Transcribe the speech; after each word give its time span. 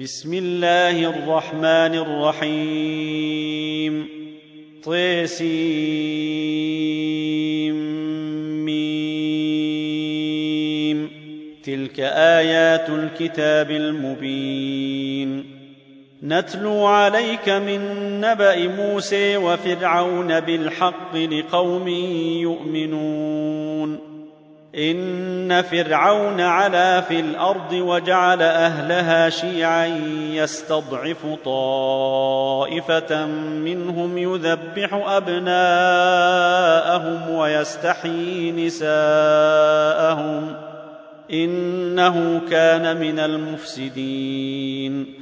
بسم 0.00 0.34
الله 0.34 1.10
الرحمن 1.10 1.94
الرحيم. 2.44 4.08
طيسيم 4.84 5.48
تلك 11.62 12.00
آيات 12.00 12.90
الكتاب 12.90 13.70
المبين. 13.70 15.44
نتلو 16.22 16.86
عليك 16.86 17.48
من 17.48 17.80
نبأ 18.20 18.68
موسى 18.68 19.36
وفرعون 19.36 20.40
بالحق 20.40 21.16
لقوم 21.16 21.88
يؤمنون. 22.38 24.07
إن 24.78 25.62
فرعون 25.62 26.40
علا 26.40 27.00
في 27.00 27.20
الأرض 27.20 27.72
وجعل 27.72 28.42
أهلها 28.42 29.30
شيعا 29.30 29.86
يستضعف 30.32 31.26
طائفة 31.44 33.26
منهم 33.64 34.18
يذبح 34.18 34.94
أبناءهم 35.06 36.10
ويستحيي 37.30 38.66
نساءهم 38.66 40.54
إنه 41.32 42.40
كان 42.50 42.96
من 42.96 43.18
المفسدين. 43.18 45.14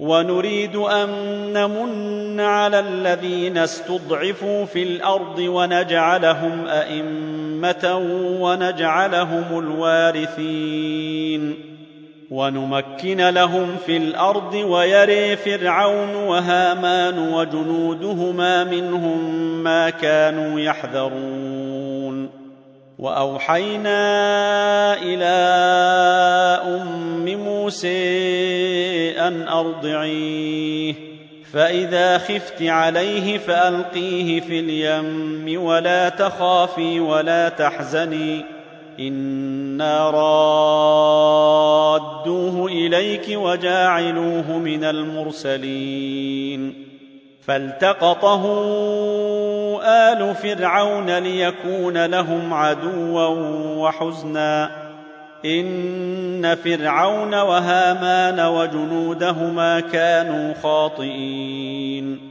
ونريد 0.00 0.76
أن 0.76 1.08
نمن 1.52 2.40
على 2.40 2.80
الذين 2.80 3.58
استضعفوا 3.58 4.64
في 4.64 4.82
الأرض 4.82 5.38
ونجعلهم 5.38 6.66
أئمة 6.66 7.39
ونجعلهم 8.40 9.58
الوارثين. 9.58 11.54
ونمكن 12.30 13.28
لهم 13.28 13.76
في 13.86 13.96
الأرض 13.96 14.54
ويري 14.54 15.36
فرعون 15.36 16.14
وهامان 16.14 17.18
وجنودهما 17.18 18.64
منهم 18.64 19.44
ما 19.64 19.90
كانوا 19.90 20.60
يحذرون. 20.60 22.30
وأوحينا 22.98 23.98
إلى 25.02 25.24
أم 26.64 27.24
موسى 27.38 28.00
أن 29.18 29.48
أرضعيه. 29.48 31.09
فإذا 31.52 32.18
خفت 32.18 32.62
عليه 32.62 33.38
فألقيه 33.38 34.40
في 34.40 34.60
اليم 34.60 35.62
ولا 35.62 36.08
تخافي 36.08 37.00
ولا 37.00 37.48
تحزني. 37.48 38.44
إنا 39.00 40.10
رادوه 42.10 42.66
إليك 42.66 43.26
وجاعلوه 43.28 44.58
من 44.58 44.84
المرسلين. 44.84 46.74
فالتقطه 47.46 48.44
آل 49.84 50.34
فرعون 50.34 51.18
ليكون 51.18 52.06
لهم 52.06 52.54
عدوا 52.54 53.26
وحزنا. 53.76 54.79
إن 55.44 56.54
فرعون 56.64 57.34
وهامان 57.34 58.40
وجنودهما 58.40 59.80
كانوا 59.80 60.54
خاطئين. 60.62 62.30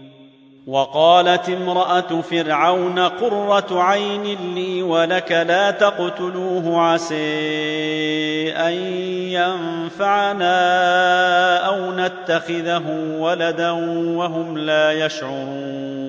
وقالت 0.68 1.50
امرأة 1.50 2.22
فرعون 2.22 3.00
قرة 3.00 3.82
عين 3.84 4.54
لي 4.56 4.84
ولك 4.84 5.32
لا 5.32 5.72
تقتلوه 5.72 6.82
عسى 6.82 8.52
أن 8.52 8.74
ينفعنا 9.34 10.58
أو 11.58 11.92
نتخذه 11.92 12.84
ولدا 13.20 13.72
وهم 14.18 14.58
لا 14.58 14.92
يشعرون. 14.92 16.09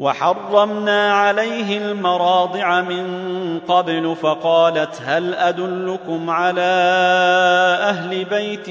وحرمنا 0.00 1.12
عليه 1.12 1.78
المراضع 1.78 2.80
من 2.80 3.04
قبل 3.68 4.16
فقالت 4.22 5.02
هل 5.04 5.34
أدلكم 5.34 6.30
على 6.30 6.70
أهل 7.82 8.24
بيت 8.24 8.68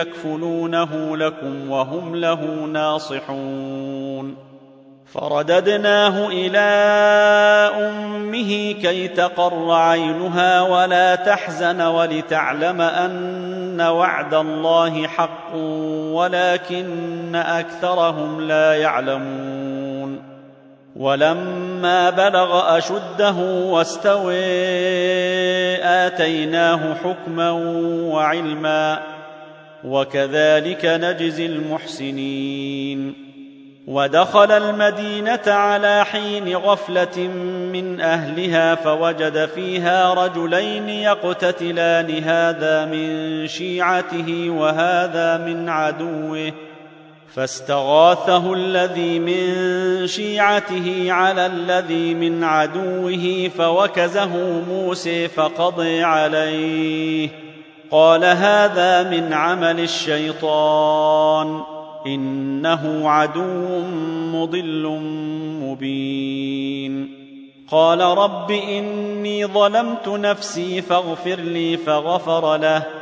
يكفلونه 0.00 1.16
لكم 1.16 1.70
وهم 1.70 2.16
له 2.16 2.44
ناصحون؟ 2.72 4.36
فرددناه 5.12 6.26
إلى 6.28 6.58
أمه 7.88 8.72
كي 8.72 9.08
تقر 9.08 9.72
عينها 9.72 10.60
ولا 10.60 11.14
تحزن 11.14 11.80
ولتعلم 11.80 12.80
أن 12.80 13.80
وعد 13.80 14.34
الله 14.34 15.06
حق 15.06 15.54
ولكن 16.12 17.34
أكثرهم 17.34 18.40
لا 18.40 18.74
يعلمون. 18.74 19.71
ولما 21.02 22.10
بلغ 22.10 22.78
أشده 22.78 23.36
واستوي 23.70 24.34
آتيناه 25.82 26.94
حكما 26.94 27.50
وعلما 28.12 29.02
وكذلك 29.84 30.84
نجزي 30.84 31.46
المحسنين. 31.46 33.14
ودخل 33.86 34.52
المدينة 34.52 35.40
على 35.46 36.04
حين 36.04 36.56
غفلة 36.56 37.18
من 37.72 38.00
أهلها 38.00 38.74
فوجد 38.74 39.46
فيها 39.46 40.14
رجلين 40.14 40.88
يقتتلان 40.88 42.24
هذا 42.24 42.84
من 42.84 43.46
شيعته 43.46 44.50
وهذا 44.50 45.36
من 45.46 45.68
عدوه. 45.68 46.52
فاستغاثه 47.34 48.52
الذي 48.52 49.18
من 49.18 50.06
شيعته 50.06 51.12
على 51.12 51.46
الذي 51.46 52.14
من 52.14 52.44
عدوه 52.44 53.50
فوكزه 53.58 54.36
موسى 54.68 55.28
فقضي 55.28 56.02
عليه. 56.02 57.28
قال 57.90 58.24
هذا 58.24 59.02
من 59.10 59.32
عمل 59.32 59.80
الشيطان 59.80 61.62
إنه 62.06 63.10
عدو 63.10 63.80
مضل 64.32 65.00
مبين. 65.62 67.22
قال 67.70 68.00
رب 68.00 68.50
إني 68.50 69.46
ظلمت 69.46 70.08
نفسي 70.08 70.82
فاغفر 70.82 71.36
لي 71.36 71.76
فغفر 71.76 72.56
له 72.56 73.01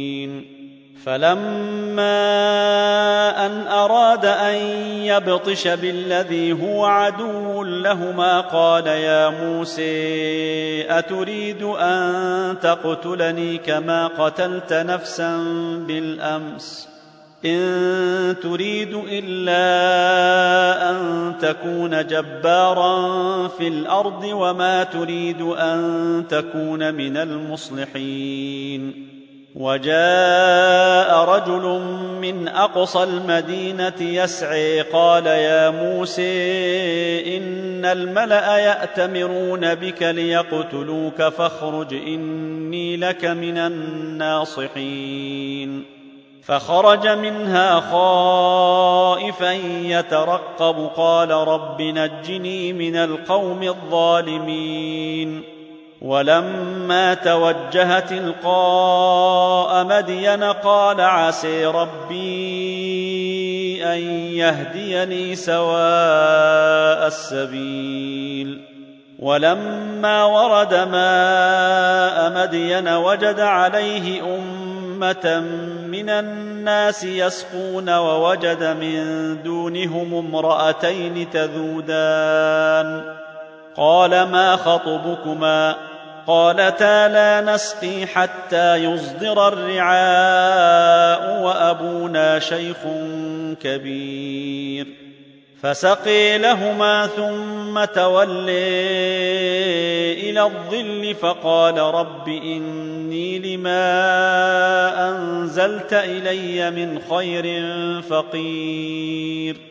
فلما 1.05 2.11
ان 3.45 3.67
اراد 3.67 4.25
ان 4.25 4.55
يبطش 5.05 5.67
بالذي 5.67 6.53
هو 6.53 6.85
عدو 6.85 7.63
لهما 7.63 8.41
قال 8.41 8.87
يا 8.87 9.29
موسى 9.29 10.85
اتريد 10.89 11.63
ان 11.63 12.55
تقتلني 12.61 13.57
كما 13.57 14.07
قتلت 14.07 14.73
نفسا 14.73 15.37
بالامس 15.87 16.87
ان 17.45 18.35
تريد 18.43 19.01
الا 19.11 19.61
ان 20.89 21.33
تكون 21.41 22.07
جبارا 22.07 23.47
في 23.47 23.67
الأرض 23.67 24.23
وما 24.23 24.83
تريد 24.83 25.41
ان 25.41 26.23
تكون 26.29 26.93
من 26.93 27.17
المصلحين 27.17 29.10
وجاء 29.55 31.25
رجل 31.25 31.81
من 32.21 32.47
أقصى 32.47 33.03
المدينة 33.03 33.93
يسعي 33.99 34.81
قال 34.81 35.25
يا 35.25 35.69
موسى 35.69 37.37
إن 37.37 37.85
الملأ 37.85 38.57
يأتمرون 38.57 39.75
بك 39.75 40.03
ليقتلوك 40.03 41.23
فاخرج 41.23 41.93
إني 41.93 42.97
لك 42.97 43.25
من 43.25 43.57
الناصحين. 43.57 45.11
فخرج 46.43 47.07
منها 47.07 47.79
خائفا 47.79 49.51
يترقب 49.83 50.89
قال 50.95 51.31
رب 51.31 51.81
نجني 51.81 52.73
من 52.73 52.95
القوم 52.95 53.63
الظالمين. 53.63 55.60
ولما 56.01 57.13
توجه 57.13 57.99
تلقاء 57.99 59.83
مدين 59.83 60.43
قال 60.43 61.01
عسي 61.01 61.65
ربي 61.65 62.21
أن 63.85 63.99
يهديني 64.33 65.35
سواء 65.35 67.07
السبيل. 67.07 68.61
ولما 69.19 70.23
ورد 70.23 70.73
ماء 70.73 72.31
مدين 72.35 72.87
وجد 72.87 73.39
عليه 73.39 74.35
أمة 74.35 75.43
من 75.87 76.09
الناس 76.09 77.03
يسقون 77.03 77.89
ووجد 77.89 78.63
من 78.63 79.37
دونهم 79.43 80.13
امرأتين 80.13 81.29
تذودان. 81.29 83.01
قال 83.77 84.09
ما 84.09 84.55
خطبكما؟ 84.55 85.90
قالتا 86.27 87.07
لا 87.07 87.53
نسقي 87.53 88.05
حتى 88.05 88.75
يصدر 88.75 89.47
الرعاء 89.47 91.41
وأبونا 91.43 92.39
شيخ 92.39 92.77
كبير. 93.61 94.87
فسقي 95.61 96.37
لهما 96.37 97.07
ثم 97.07 97.83
تولي 97.83 98.51
إلى 100.29 100.43
الظل 100.43 101.15
فقال 101.21 101.77
رب 101.77 102.27
إني 102.27 103.39
لما 103.39 103.89
أنزلت 105.09 105.93
إلي 105.93 106.71
من 106.71 106.99
خير 107.09 107.45
فقير. 108.01 109.70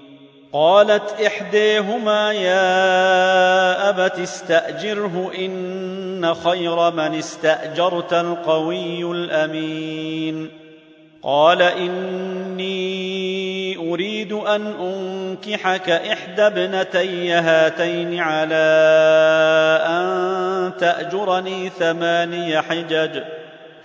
قالت 0.53 1.21
إحديهما 1.25 2.31
يا 2.31 3.89
أبت 3.89 4.19
استأجره 4.19 5.31
إن 5.39 6.33
خير 6.33 6.91
من 6.91 7.15
استأجرت 7.15 8.13
القوي 8.13 9.03
الأمين. 9.11 10.49
قال 11.23 11.61
إني 11.61 12.71
أريد 13.91 14.33
أن 14.33 14.67
أنكحك 14.67 15.89
إحدى 15.89 16.41
ابنتي 16.41 17.31
هاتين 17.31 18.19
على 18.19 18.55
أن 19.87 20.71
تأجرني 20.79 21.69
ثماني 21.69 22.61
حجج. 22.61 23.21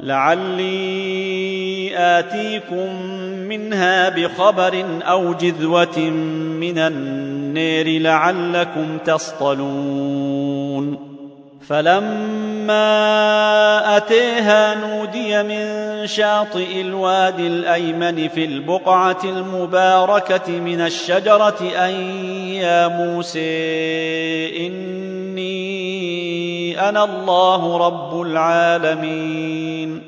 لعلي 0.00 1.90
آتيكم 1.96 3.02
منها 3.48 4.08
بخبر 4.08 4.84
أو 5.02 5.32
جذوة 5.32 5.98
من 6.60 6.78
النير 6.78 8.00
لعلكم 8.00 8.98
تصطلون. 9.04 11.07
فلما 11.68 12.76
أتيها 13.96 14.74
نودي 14.74 15.42
من 15.42 16.06
شاطئ 16.06 16.80
الوادي 16.80 17.46
الأيمن 17.46 18.28
في 18.28 18.44
البقعة 18.44 19.18
المباركة 19.24 20.52
من 20.52 20.80
الشجرة 20.80 21.58
أن 21.76 21.90
يا 22.46 22.88
موسى 22.88 23.46
إني 24.66 25.68
أنا 26.88 27.04
الله 27.04 27.76
رب 27.86 28.20
العالمين 28.20 30.02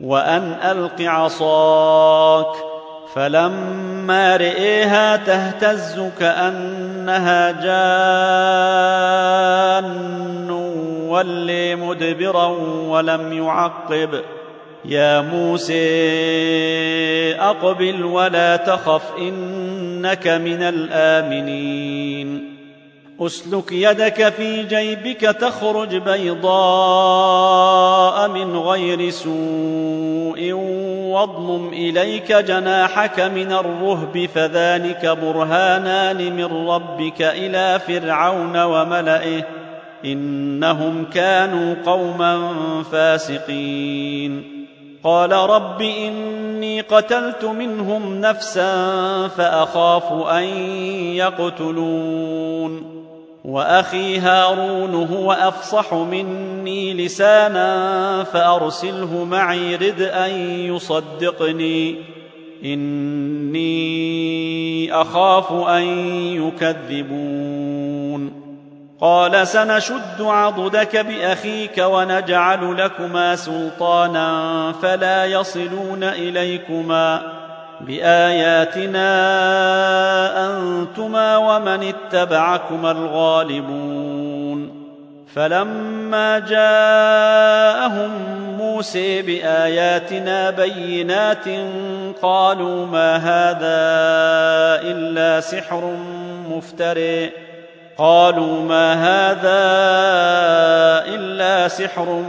وأن 0.00 0.56
ألق 0.62 1.00
عصاك 1.00 2.67
فلما 3.14 4.36
رئيها 4.36 5.16
تهتز 5.16 6.00
كانها 6.20 7.52
جان 9.72 10.50
ولي 11.08 11.76
مدبرا 11.76 12.46
ولم 12.88 13.32
يعقب 13.32 14.20
يا 14.84 15.20
موسى 15.20 15.74
اقبل 17.34 18.04
ولا 18.04 18.56
تخف 18.56 19.02
انك 19.18 20.28
من 20.28 20.62
الامنين 20.62 22.57
أسلك 23.20 23.72
يدك 23.72 24.28
في 24.28 24.62
جيبك 24.62 25.20
تخرج 25.20 25.96
بيضاء 25.96 26.48
من 28.28 28.56
غير 28.56 29.10
سوء 29.10 30.52
واضمم 31.12 31.68
إليك 31.68 32.32
جناحك 32.32 33.20
من 33.20 33.52
الرهب 33.52 34.28
فذلك 34.34 35.06
برهانان 35.06 36.36
من 36.36 36.68
ربك 36.68 37.22
إلى 37.22 37.80
فرعون 37.86 38.62
وملئه. 38.62 39.42
إنهم 40.04 41.04
كانوا 41.04 41.74
قوما 41.86 42.52
فاسقين. 42.92 44.58
قال 45.04 45.32
رب 45.32 45.82
إني 45.82 46.80
قتلت 46.80 47.44
منهم 47.44 48.20
نفسا 48.20 49.28
فأخاف 49.28 50.12
أن 50.12 50.44
يقتلون. 51.14 52.97
وأخي 53.48 54.18
هارون 54.18 54.94
هو 54.94 55.32
أفصح 55.32 55.94
مني 55.94 57.06
لسانا 57.06 58.24
فأرسله 58.24 59.24
معي 59.24 59.76
رد 59.76 60.02
أن 60.02 60.30
يصدقني. 60.40 61.96
إني 62.64 63.72
أخاف 64.92 65.52
أن 65.52 65.82
يكذبون. 66.46 68.32
قال 69.00 69.46
سنشد 69.46 70.20
عضدك 70.20 70.96
بأخيك 70.96 71.78
ونجعل 71.78 72.84
لكما 72.84 73.36
سلطانا 73.36 74.72
فلا 74.82 75.24
يصلون 75.24 76.04
إليكما. 76.04 77.37
بآياتنا 77.80 79.10
أنتما 80.46 81.36
ومن 81.36 81.82
اتبعكما 81.82 82.90
الغالبون 82.90 84.88
فلما 85.34 86.38
جاءهم 86.38 88.10
موسى 88.58 89.22
بآياتنا 89.22 90.50
بينات 90.50 91.44
قالوا 92.22 92.86
ما 92.86 93.16
هذا 93.16 93.78
إلا 94.90 95.40
سحر 95.40 95.92
مفترئ 96.50 97.47
قالوا 97.98 98.62
ما 98.62 98.92
هذا 98.94 99.58
إلا 101.14 101.68
سحر 101.68 102.22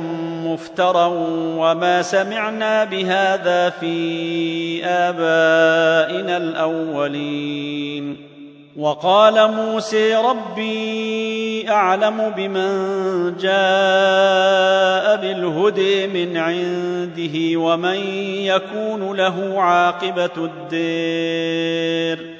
مفترى 0.45 1.11
وما 1.57 2.01
سمعنا 2.01 2.83
بهذا 2.83 3.69
في 3.69 4.85
آبائنا 4.85 6.37
الأولين. 6.37 8.17
وقال 8.77 9.51
موسى 9.51 10.15
ربي 10.15 11.69
أعلم 11.69 12.33
بمن 12.37 12.71
جاء 13.37 15.15
بالهدى 15.21 16.07
من 16.07 16.37
عنده 16.37 17.59
ومن 17.59 17.99
يكون 18.37 19.17
له 19.17 19.61
عاقبة 19.61 20.49
الدير. 20.73 22.39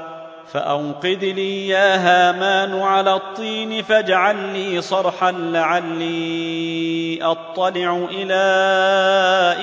فاوقد 0.51 1.23
لي 1.23 1.67
يا 1.67 1.95
هامان 1.95 2.79
على 2.79 3.15
الطين 3.15 3.83
فاجعل 3.83 4.35
لي 4.53 4.81
صرحا 4.81 5.31
لعلي 5.31 7.19
أطلع 7.21 8.07
إلى 8.11 8.43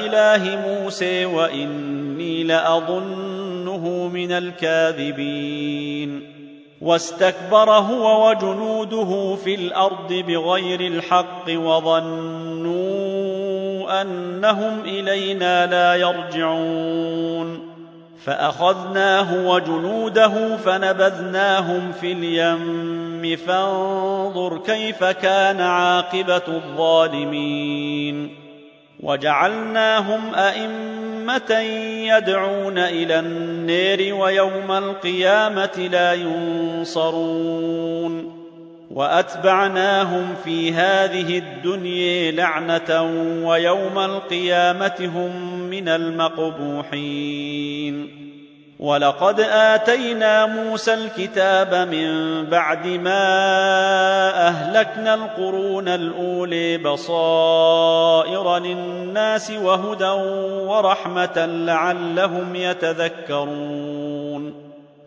إله 0.07 0.57
موسى 0.69 1.25
وإني 1.25 2.45
لأظنه 2.45 4.09
من 4.13 4.33
الكاذبين. 4.33 6.23
واستكبر 6.81 7.71
هو 7.71 8.29
وجنوده 8.29 9.37
في 9.45 9.55
الأرض 9.55 10.13
بغير 10.13 10.81
الحق 10.81 11.45
وظنوا 11.49 12.79
أنهم 14.03 14.81
إلينا 14.81 15.67
لا 15.67 15.95
يرجعون. 15.95 17.78
فأخذناه 18.29 19.49
وجنوده 19.49 20.57
فنبذناهم 20.57 21.93
في 21.93 22.13
اليم 22.13 23.37
فانظر 23.47 24.59
كيف 24.59 25.05
كان 25.05 25.61
عاقبة 25.61 26.43
الظالمين. 26.49 28.37
وجعلناهم 29.01 30.35
أئمة 30.35 31.59
يدعون 32.17 32.79
إلى 32.79 33.19
النير 33.19 34.15
ويوم 34.15 34.73
القيامة 34.73 35.89
لا 35.93 36.15
ينصرون. 36.15 37.19
وأتبعناهم 38.91 40.35
في 40.45 40.73
هذه 40.73 41.39
الدنيا 41.39 42.33
لعنة 42.33 43.03
ويوم 43.49 43.99
القيامة 43.99 45.11
هم 45.15 45.61
من 45.71 45.89
المقبوحين. 45.89 47.49
ولقد 48.79 49.41
آتينا 49.41 50.47
موسى 50.47 50.95
الكتاب 50.95 51.89
من 51.89 52.45
بعد 52.45 52.87
ما 52.87 53.29
أهلكنا 54.49 55.15
القرون 55.15 55.89
الاولي 55.89 56.79
بصائر 56.79 58.59
للناس 58.59 59.51
وهدى 59.51 60.11
ورحمة 60.69 61.47
لعلهم 61.47 62.57
يتذكرون. 62.57 64.08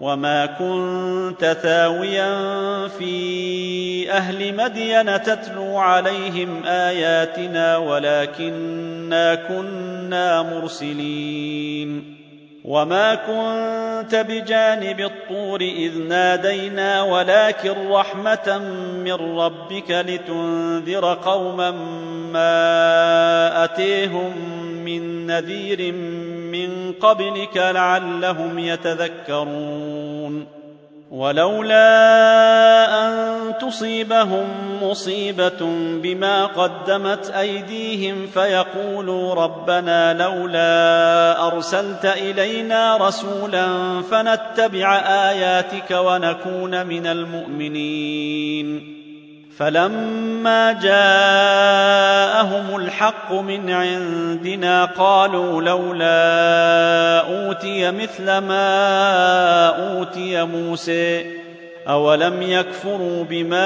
وما 0.00 0.46
كنت 0.46 1.56
ثاويا 1.62 2.28
في 2.88 4.12
أهل 4.12 4.54
مدين 4.56 5.22
تتلو 5.22 5.78
عليهم 5.78 6.64
آياتنا 6.66 7.76
ولكنا 7.76 9.34
كنا 9.34 10.42
مرسلين. 10.42 12.18
وما 12.68 13.14
كنت 13.14 14.14
بجانب 14.14 15.00
الطور 15.00 15.60
إذ 15.60 15.98
نادينا 15.98 17.02
ولكن 17.02 17.88
رحمة 17.90 18.58
من 19.04 19.12
ربك 19.12 19.90
لتنذر 19.90 21.14
قوما 21.14 21.70
ما 22.32 23.64
أتيهم 23.64 24.32
من 24.84 25.26
نذير 25.26 25.92
من 26.68 26.92
قبلك 26.92 27.56
لعلهم 27.56 28.58
يتذكرون 28.58 30.46
ولولا 31.10 31.88
أن 33.06 33.52
تصيبهم 33.58 34.46
مصيبة 34.82 35.58
بما 36.02 36.46
قدمت 36.46 37.30
أيديهم 37.30 38.26
فيقولوا 38.26 39.34
ربنا 39.34 40.14
لولا 40.14 41.46
أرسلت 41.46 42.04
إلينا 42.04 42.96
رسولا 42.96 43.66
فنتبع 44.10 44.96
آياتك 44.98 45.90
ونكون 45.90 46.86
من 46.86 47.06
المؤمنين 47.06 48.97
فلما 49.58 50.72
جاءهم 50.72 52.76
الحق 52.76 53.32
من 53.32 53.70
عندنا 53.70 54.84
قالوا 54.84 55.62
لولا 55.62 57.20
أوتي 57.20 57.90
مثل 57.90 58.24
ما 58.24 59.68
أوتي 59.68 60.44
موسى 60.44 61.38
أولم 61.88 62.42
يكفروا 62.42 63.24
بما 63.24 63.64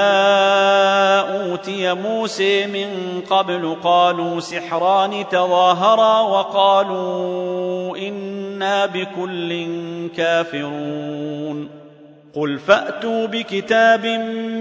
أوتي 1.19 1.93
موسى 1.93 2.67
من 2.67 3.21
قبل؟ 3.29 3.77
قالوا 3.83 4.39
سحران 4.39 5.25
تظاهرا 5.31 6.21
وقالوا 6.21 7.97
إنا 7.97 8.85
بكل 8.85 9.67
كافرون. 10.17 11.82
قل 12.35 12.59
فاتوا 12.59 13.27
بكتاب 13.27 14.05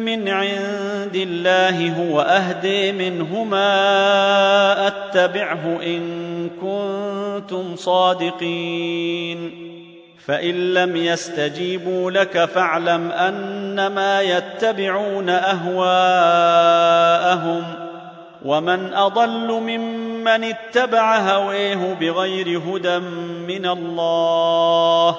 من 0.04 0.28
عند 0.28 1.16
الله 1.16 1.92
هو 1.92 2.20
اهدي 2.20 2.92
منهما 2.92 3.66
اتبعه 4.86 5.80
ان 5.82 6.50
كنتم 6.60 7.76
صادقين 7.76 9.50
فان 10.26 10.74
لم 10.74 10.96
يستجيبوا 10.96 12.10
لك 12.10 12.44
فاعلم 12.44 13.10
انما 13.10 14.20
يتبعون 14.20 15.28
اهواءهم 15.30 16.02
ومن 18.44 18.94
اضل 18.94 19.52
ممن 19.52 20.44
اتبع 20.44 21.16
هويه 21.18 21.94
بغير 22.00 22.58
هدى 22.58 22.98
من 23.48 23.66
الله 23.66 25.18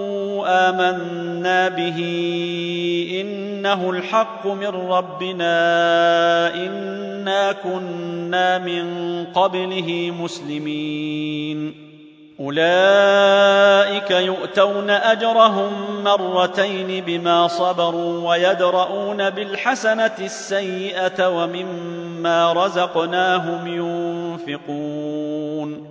آمنا 0.47 1.69
به 1.69 1.97
إنه 3.21 3.89
الحق 3.89 4.47
من 4.47 4.67
ربنا 4.67 5.55
إنا 6.55 7.51
كنا 7.51 8.57
من 8.57 8.85
قبله 9.25 10.13
مسلمين. 10.19 11.91
أولئك 12.39 14.11
يؤتون 14.11 14.89
أجرهم 14.89 16.03
مرتين 16.03 17.03
بما 17.03 17.47
صبروا 17.47 18.29
ويدرؤون 18.29 19.29
بالحسنة 19.29 20.15
السيئة 20.19 21.29
ومما 21.29 22.53
رزقناهم 22.53 23.67
ينفقون. 24.47 25.90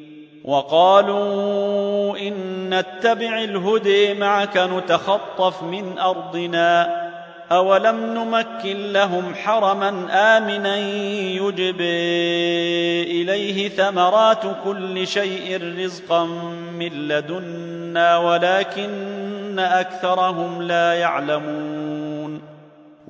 وقالوا 0.43 2.17
إن 2.17 2.33
نتبع 2.69 3.43
الهدي 3.43 4.13
معك 4.13 4.57
نتخطف 4.57 5.63
من 5.63 5.99
أرضنا 5.99 7.01
أولم 7.51 8.05
نمكن 8.05 8.91
لهم 8.91 9.35
حرما 9.35 9.89
آمنا 10.11 10.77
يجبي 10.77 11.83
إليه 13.21 13.69
ثمرات 13.69 14.43
كل 14.63 15.07
شيء 15.07 15.75
رزقا 15.77 16.25
من 16.73 17.07
لدنا 17.07 18.17
ولكن 18.17 19.59
أكثرهم 19.59 20.61
لا 20.61 20.93
يعلمون 20.93 21.90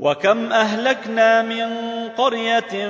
وكم 0.02 0.52
أهلكنا 0.52 1.42
من 1.42 1.70
قرية 2.18 2.90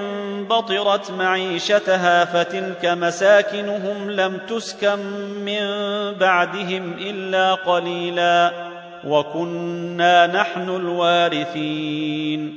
بطرت 0.50 1.12
معيشتها 1.12 2.26
فتلك 2.26 2.86
مساكنهم 2.86 4.12
لم 4.12 4.38
تسكن 4.38 5.00
من 5.46 5.64
بعدهم 6.20 6.94
إلا 7.00 7.54
قليلا 7.54 8.52
وكنا 9.08 10.28
نحن 10.28 10.70
الوارثين. 10.70 12.56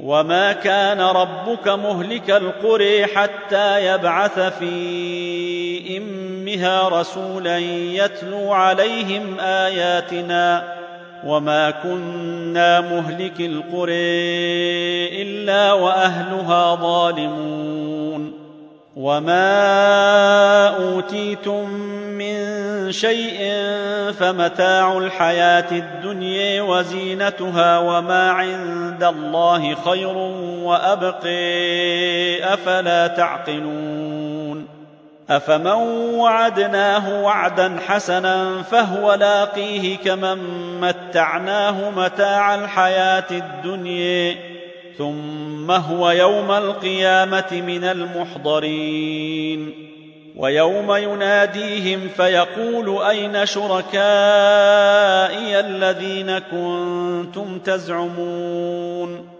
وما 0.00 0.52
كان 0.52 1.00
ربك 1.00 1.68
مهلك 1.68 2.30
القري 2.30 3.06
حتى 3.06 3.86
يبعث 3.86 4.38
في 4.38 5.98
أمها 5.98 6.88
رسولا 6.88 7.58
يتلو 7.58 8.52
عليهم 8.52 9.40
آياتنا 9.40 10.79
وما 11.24 11.70
كنا 11.70 12.80
مهلك 12.80 13.40
القرى 13.40 13.92
الا 15.22 15.72
واهلها 15.72 16.74
ظالمون 16.74 18.40
وما 18.96 20.68
اوتيتم 20.68 21.70
من 22.18 22.36
شيء 22.92 23.38
فمتاع 24.12 24.98
الحياة 24.98 25.72
الدنيا 25.72 26.62
وزينتها 26.62 27.78
وما 27.78 28.30
عند 28.30 29.04
الله 29.04 29.74
خير 29.74 30.16
وابقي 30.64 32.54
افلا 32.54 33.06
تعقلون 33.06 34.79
افمن 35.30 35.66
وعدناه 36.14 37.22
وعدا 37.22 37.76
حسنا 37.86 38.62
فهو 38.62 39.14
لاقيه 39.14 39.96
كمن 39.96 40.38
متعناه 40.80 41.90
متاع 41.90 42.54
الحياة 42.54 43.26
الدنيا 43.30 44.36
ثم 44.98 45.70
هو 45.70 46.10
يوم 46.10 46.52
القيامه 46.52 47.62
من 47.66 47.84
المحضرين 47.84 49.74
ويوم 50.36 50.92
يناديهم 50.92 52.08
فيقول 52.16 53.02
اين 53.02 53.46
شركائي 53.46 54.00
الذين 55.60 56.38
كنتم 56.38 57.58
تزعمون 57.58 59.39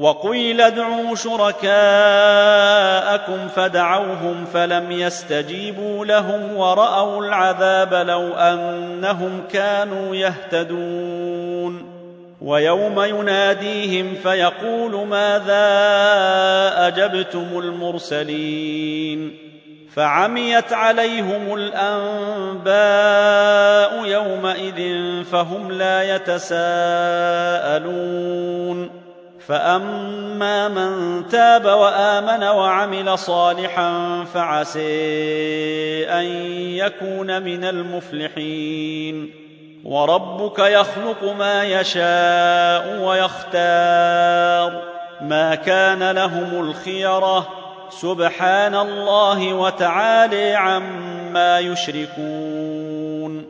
وقيل 0.00 0.60
ادعوا 0.60 1.14
شركاءكم 1.14 1.70
فدعوهم 3.48 4.44
فلم 4.54 4.92
يستجيبوا 4.92 6.06
لهم 6.06 6.56
ورأوا 6.56 7.26
العذاب 7.26 7.94
لو 7.94 8.34
أنهم 8.34 9.42
كانوا 9.52 10.16
يهتدون. 10.16 12.00
ويوم 12.40 13.00
يناديهم 13.00 14.14
فيقول 14.22 15.06
ماذا 15.06 15.66
أجبتم 16.86 17.58
المرسلين؟ 17.58 19.36
فعميت 19.94 20.72
عليهم 20.72 21.54
الأنباء 21.54 22.74
يومئذ 24.06 25.00
فهم 25.24 25.72
لا 25.72 26.16
يتساءلون. 26.16 28.99
فاما 29.50 30.68
من 30.68 31.28
تاب 31.28 31.64
وامن 31.64 32.44
وعمل 32.44 33.18
صالحا 33.18 34.24
فعسي 34.34 36.08
ان 36.08 36.24
يكون 36.54 37.42
من 37.42 37.64
المفلحين 37.64 39.30
وربك 39.84 40.58
يخلق 40.58 41.24
ما 41.38 41.64
يشاء 41.64 43.00
ويختار 43.02 44.82
ما 45.20 45.54
كان 45.54 46.10
لهم 46.10 46.60
الخيره 46.60 47.48
سبحان 47.90 48.74
الله 48.74 49.54
وتعالي 49.54 50.54
عما 50.54 51.58
يشركون 51.58 53.49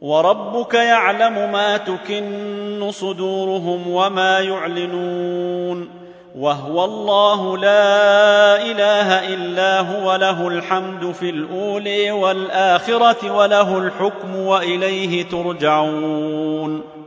وربك 0.00 0.74
يعلم 0.74 1.52
ما 1.52 1.76
تكن 1.76 2.90
صدورهم 2.90 3.88
وما 3.88 4.40
يعلنون 4.40 5.90
وهو 6.38 6.84
الله 6.84 7.58
لا 7.58 8.62
إله 8.62 9.34
إلا 9.34 9.80
هو 9.80 10.16
له 10.16 10.48
الحمد 10.48 11.12
في 11.12 11.30
الأولي 11.30 12.10
والآخرة 12.10 13.32
وله 13.36 13.78
الحكم 13.78 14.36
وإليه 14.36 15.24
ترجعون. 15.28 16.97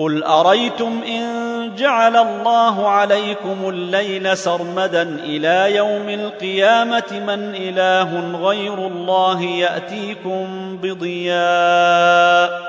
قل 0.00 0.22
اريتم 0.24 1.00
ان 1.02 1.50
جعل 1.76 2.16
الله 2.16 2.88
عليكم 2.88 3.68
الليل 3.68 4.36
سرمدا 4.36 5.02
إلى 5.02 5.76
يوم 5.76 6.08
القيامه 6.08 7.22
من 7.26 7.54
اله 7.54 8.36
غير 8.48 8.86
الله 8.86 9.42
ياتيكم 9.42 10.78
بضياء 10.82 12.60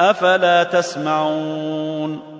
افلا 0.00 0.62
تسمعون 0.62 2.35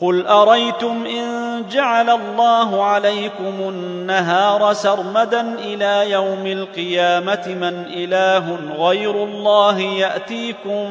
قل 0.00 0.26
اريتم 0.26 1.06
ان 1.06 1.64
جعل 1.70 2.10
الله 2.10 2.84
عليكم 2.84 3.54
النهار 3.68 4.72
سرمدا 4.72 5.54
إلى 5.58 6.10
يوم 6.10 6.46
القيامه 6.46 7.44
من 7.46 7.84
اله 7.94 8.58
غير 8.78 9.24
الله 9.24 9.80
ياتيكم 9.80 10.86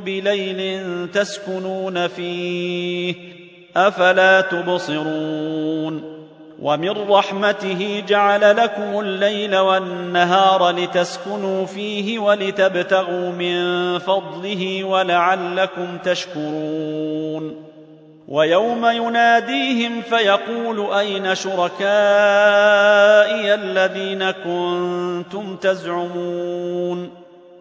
بليل 0.00 1.08
تسكنون 1.10 2.08
فيه 2.08 3.14
افلا 3.76 4.40
تبصرون 4.40 6.14
ومن 6.62 7.10
رحمته 7.10 8.04
جعل 8.08 8.56
لكم 8.56 9.00
الليل 9.00 9.56
والنهار 9.56 10.70
لتسكنوا 10.70 11.66
فيه 11.66 12.18
ولتبتغوا 12.18 13.30
من 13.30 13.98
فضله 13.98 14.84
ولعلكم 14.84 15.98
تشكرون 16.04 17.73
ويوم 18.28 18.86
يناديهم 18.86 20.02
فيقول 20.02 20.94
أين 20.94 21.34
شركائي 21.34 21.84
الذين 23.54 24.30
كنتم 24.30 25.56
تزعمون 25.56 27.10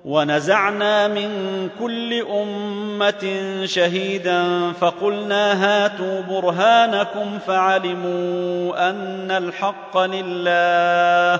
ونزعنا 0.06 1.08
من 1.08 1.70
كل 1.80 2.22
أمة 2.22 3.42
شهيدا 3.66 4.72
فقلنا 4.72 5.66
هاتوا 5.66 6.22
برهانكم 6.22 7.40
فعلموا 7.48 8.90
أن 8.90 9.32
الحق 9.32 9.98
لله 9.98 11.40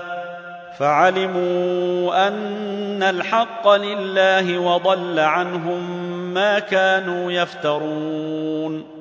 فعلموا 0.78 2.28
أن 2.28 3.02
الحق 3.02 3.68
لله 3.68 4.58
وضل 4.58 5.18
عنهم 5.18 6.14
ما 6.34 6.58
كانوا 6.58 7.32
يفترون 7.32 8.93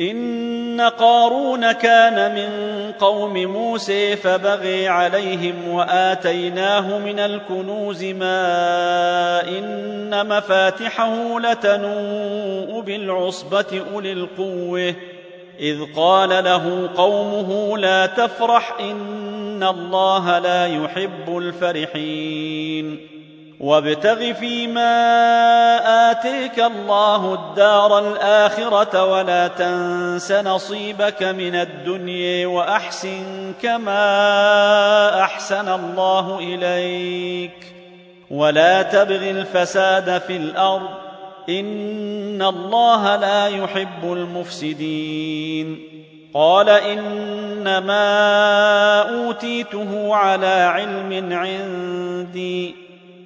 إن 0.00 0.80
قارون 0.80 1.72
كان 1.72 2.34
من 2.34 2.50
قوم 2.92 3.32
موسى 3.46 4.16
فبغي 4.16 4.88
عليهم 4.88 5.68
وآتيناه 5.68 6.98
من 6.98 7.18
الكنوز 7.18 8.04
ما 8.04 9.48
إن 9.48 10.28
مفاتحه 10.28 11.40
لتنوء 11.40 12.80
بالعصبة 12.80 13.82
أولي 13.94 14.12
القوة. 14.12 14.94
إذ 15.60 15.78
قال 15.96 16.28
له 16.28 16.90
قومه 16.96 17.78
لا 17.78 18.06
تفرح 18.06 18.76
إن 18.80 19.62
الله 19.62 20.38
لا 20.38 20.66
يحب 20.66 21.38
الفرحين. 21.38 23.13
وابتغ 23.60 24.32
فيما 24.32 24.90
آتيك 26.10 26.58
الله 26.58 27.34
الدار 27.34 27.98
الآخرة 27.98 29.04
ولا 29.04 29.48
تنس 29.48 30.32
نصيبك 30.32 31.22
من 31.22 31.54
الدنيا 31.54 32.46
وأحسن 32.46 33.52
كما 33.62 35.20
أحسن 35.20 35.68
الله 35.68 36.38
إليك. 36.38 37.74
ولا 38.30 38.82
تبغ 38.82 39.30
الفساد 39.30 40.20
في 40.26 40.36
الأرض. 40.36 40.88
إن 41.48 42.42
الله 42.42 43.16
لا 43.16 43.46
يحب 43.46 44.04
المفسدين. 44.04 45.82
قال 46.34 46.68
إنما 46.68 47.98
أوتيته 49.00 50.14
على 50.14 50.46
علم 50.46 51.32
عندي. 51.32 52.83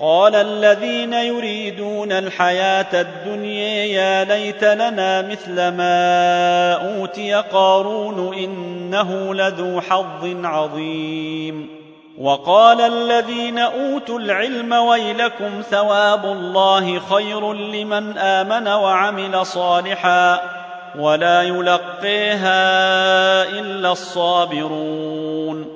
قال 0.00 0.34
الذين 0.34 1.12
يريدون 1.12 2.12
الحياة 2.12 3.00
الدنيا 3.00 3.84
يا 3.84 4.24
ليت 4.24 4.64
لنا 4.64 5.22
مثل 5.22 5.54
ما 5.54 6.72
أوتي 6.72 7.34
قارون 7.34 8.34
إنه 8.34 9.34
لذو 9.34 9.80
حظ 9.80 10.44
عظيم. 10.44 11.68
وقال 12.18 12.80
الذين 12.80 13.58
أوتوا 13.58 14.18
العلم 14.18 14.72
ويلكم 14.72 15.62
ثواب 15.70 16.24
الله 16.24 16.98
خير 16.98 17.52
لمن 17.52 18.18
آمن 18.18 18.68
وعمل 18.68 19.46
صالحا 19.46 20.40
ولا 20.98 21.42
يلقيها 21.42 22.62
إلا 23.60 23.92
الصابرون. 23.92 25.75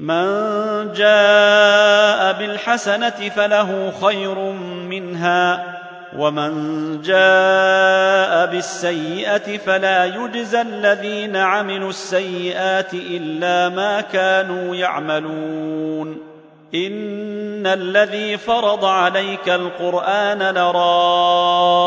من 0.00 0.92
جاء 0.92 2.32
بالحسنة 2.32 3.30
فله 3.36 3.92
خير 4.02 4.38
منها 4.88 5.64
ومن 6.16 6.52
جاء 7.02 8.46
بالسيئة 8.46 9.58
فلا 9.58 10.04
يجزى 10.04 10.60
الذين 10.60 11.36
عملوا 11.36 11.90
السيئات 11.90 12.94
إلا 12.94 13.68
ما 13.68 14.00
كانوا 14.00 14.74
يعملون. 14.74 16.18
إن 16.74 17.66
الذي 17.66 18.36
فرض 18.36 18.84
عليك 18.84 19.48
القرآن 19.48 20.54
لرادك 20.54 21.78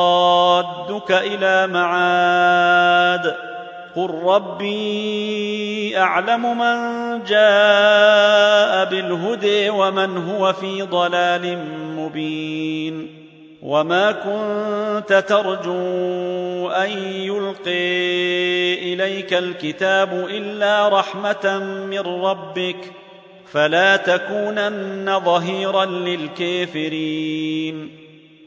إلى 1.12 1.68
معاد. 1.68 3.53
قل 3.96 4.10
ربي 4.24 5.98
اعلم 5.98 6.58
من 6.58 6.78
جاء 7.24 8.86
بالهدى 8.86 9.70
ومن 9.70 10.18
هو 10.18 10.54
في 10.54 10.82
ضلال 10.82 11.58
مبين 11.98 13.24
وما 13.62 14.12
كنت 14.12 15.14
ترجو 15.28 16.70
ان 16.70 16.90
يلقي 17.00 18.94
اليك 18.94 19.34
الكتاب 19.34 20.14
الا 20.30 20.90
رحمه 20.90 21.60
من 21.90 22.00
ربك 22.00 22.92
فلا 23.52 23.96
تكونن 23.96 25.20
ظهيرا 25.26 25.86
للكافرين 25.86 27.24